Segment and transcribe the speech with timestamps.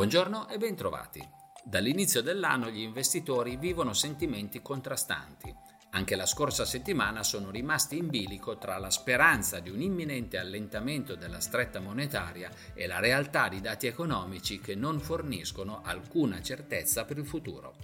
[0.00, 1.22] Buongiorno e bentrovati.
[1.62, 5.54] Dall'inizio dell'anno gli investitori vivono sentimenti contrastanti.
[5.90, 11.16] Anche la scorsa settimana sono rimasti in bilico tra la speranza di un imminente allentamento
[11.16, 17.18] della stretta monetaria e la realtà di dati economici che non forniscono alcuna certezza per
[17.18, 17.74] il futuro.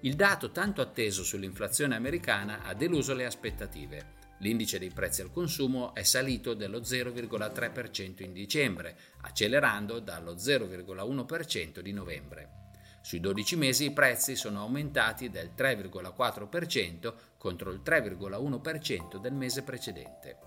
[0.00, 4.23] Il dato tanto atteso sull'inflazione americana ha deluso le aspettative.
[4.38, 11.92] L'indice dei prezzi al consumo è salito dello 0,3% in dicembre, accelerando dallo 0,1% di
[11.92, 12.62] novembre.
[13.00, 20.38] Sui 12 mesi i prezzi sono aumentati del 3,4% contro il 3,1% del mese precedente.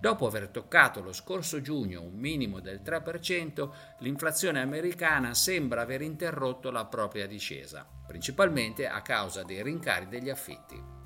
[0.00, 3.70] Dopo aver toccato lo scorso giugno un minimo del 3%,
[4.00, 11.01] l'inflazione americana sembra aver interrotto la propria discesa, principalmente a causa dei rincari degli affitti.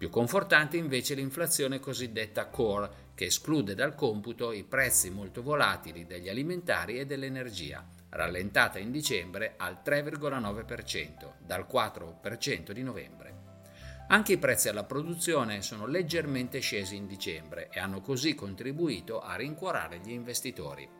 [0.00, 6.30] Più confortante invece l'inflazione cosiddetta core, che esclude dal computo i prezzi molto volatili degli
[6.30, 13.34] alimentari e dell'energia, rallentata in dicembre al 3,9%, dal 4% di novembre.
[14.08, 19.36] Anche i prezzi alla produzione sono leggermente scesi in dicembre e hanno così contribuito a
[19.36, 20.99] rincuorare gli investitori.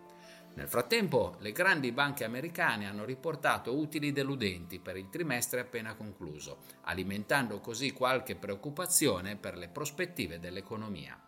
[0.54, 6.64] Nel frattempo, le grandi banche americane hanno riportato utili deludenti per il trimestre appena concluso,
[6.82, 11.18] alimentando così qualche preoccupazione per le prospettive dell'economia.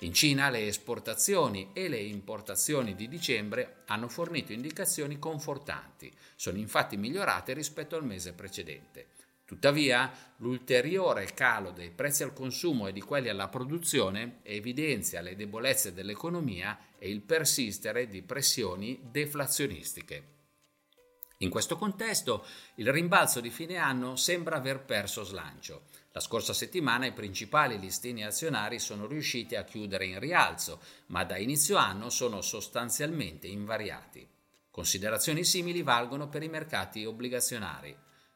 [0.00, 6.96] In Cina le esportazioni e le importazioni di dicembre hanno fornito indicazioni confortanti, sono infatti
[6.96, 9.13] migliorate rispetto al mese precedente.
[9.44, 15.92] Tuttavia, l'ulteriore calo dei prezzi al consumo e di quelli alla produzione evidenzia le debolezze
[15.92, 20.32] dell'economia e il persistere di pressioni deflazionistiche.
[21.38, 25.82] In questo contesto, il rimbalzo di fine anno sembra aver perso slancio.
[26.12, 31.36] La scorsa settimana i principali listini azionari sono riusciti a chiudere in rialzo, ma da
[31.36, 34.26] inizio anno sono sostanzialmente invariati.
[34.70, 37.94] Considerazioni simili valgono per i mercati obbligazionari.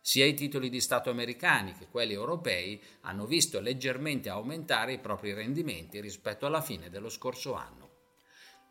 [0.09, 5.35] Sia i titoli di Stato americani che quelli europei hanno visto leggermente aumentare i propri
[5.35, 7.91] rendimenti rispetto alla fine dello scorso anno.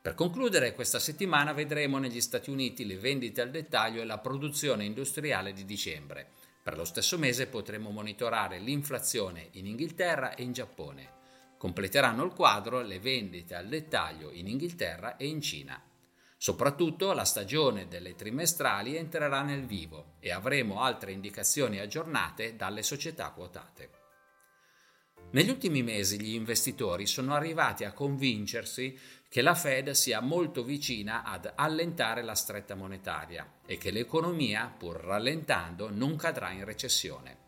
[0.02, 4.86] Per concludere, questa settimana vedremo negli Stati Uniti le vendite al dettaglio e la produzione
[4.86, 6.32] industriale di dicembre.
[6.64, 11.12] Per lo stesso mese potremo monitorare l'inflazione in Inghilterra e in Giappone.
[11.60, 15.80] Completeranno il quadro le vendite al dettaglio in Inghilterra e in Cina.
[16.40, 23.32] Soprattutto la stagione delle trimestrali entrerà nel vivo e avremo altre indicazioni aggiornate dalle società
[23.32, 23.90] quotate.
[25.32, 31.24] Negli ultimi mesi gli investitori sono arrivati a convincersi che la Fed sia molto vicina
[31.24, 37.47] ad allentare la stretta monetaria e che l'economia, pur rallentando, non cadrà in recessione.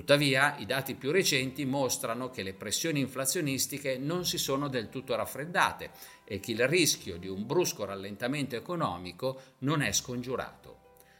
[0.00, 5.14] Tuttavia, i dati più recenti mostrano che le pressioni inflazionistiche non si sono del tutto
[5.14, 5.90] raffreddate
[6.24, 10.78] e che il rischio di un brusco rallentamento economico non è scongiurato.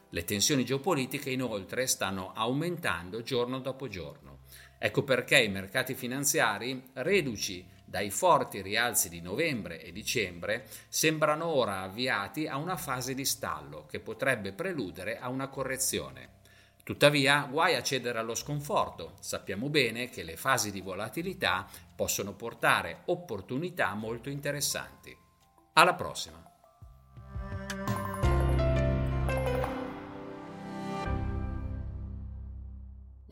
[0.08, 4.38] Le tensioni geopolitiche inoltre stanno aumentando giorno dopo giorno.
[4.78, 11.82] Ecco perché i mercati finanziari, reduci dai forti rialzi di novembre e dicembre, sembrano ora
[11.82, 16.38] avviati a una fase di stallo che potrebbe preludere a una correzione.
[16.90, 19.12] Tuttavia, guai a cedere allo sconforto.
[19.20, 25.16] Sappiamo bene che le fasi di volatilità possono portare opportunità molto interessanti.
[25.74, 26.49] Alla prossima!